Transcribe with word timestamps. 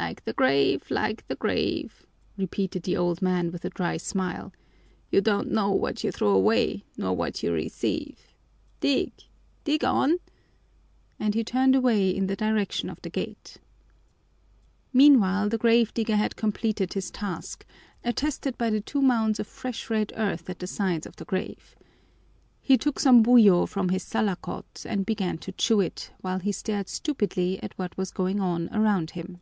"Like 0.00 0.24
the 0.24 0.32
grave, 0.32 0.92
like 0.92 1.26
the 1.26 1.34
grave!" 1.34 2.06
repeated 2.36 2.84
the 2.84 2.96
old 2.96 3.20
man 3.20 3.50
with 3.50 3.64
a 3.64 3.68
dry 3.70 3.96
smile. 3.96 4.52
"You 5.10 5.20
don't 5.20 5.50
know 5.50 5.72
what 5.72 6.04
you 6.04 6.12
throw 6.12 6.28
away 6.30 6.84
nor 6.96 7.16
what 7.16 7.42
you 7.42 7.50
receive! 7.50 8.32
Dig, 8.78 9.10
dig 9.64 9.82
on!" 9.84 10.18
And 11.18 11.34
he 11.34 11.42
turned 11.42 11.74
away 11.74 12.10
in 12.14 12.28
the 12.28 12.36
direction 12.36 12.88
of 12.88 13.02
the 13.02 13.10
gate. 13.10 13.56
Meanwhile, 14.92 15.48
the 15.48 15.58
grave 15.58 15.92
digger 15.92 16.14
had 16.14 16.36
completed 16.36 16.92
his 16.92 17.10
task, 17.10 17.66
attested 18.04 18.56
by 18.56 18.70
the 18.70 18.80
two 18.80 19.02
mounds 19.02 19.40
of 19.40 19.48
fresh 19.48 19.90
red 19.90 20.12
earth 20.14 20.48
at 20.48 20.60
the 20.60 20.68
sides 20.68 21.06
of 21.06 21.16
the 21.16 21.24
grave. 21.24 21.74
He 22.60 22.78
took 22.78 23.00
some 23.00 23.20
buyo 23.20 23.66
from 23.66 23.88
his 23.88 24.04
salakot 24.04 24.86
and 24.86 25.04
began 25.04 25.38
to 25.38 25.50
chew 25.50 25.80
it 25.80 26.12
while 26.20 26.38
he 26.38 26.52
stared 26.52 26.88
stupidly 26.88 27.60
at 27.64 27.76
what 27.76 27.98
was 27.98 28.12
going 28.12 28.38
on 28.38 28.72
around 28.72 29.10
him. 29.10 29.40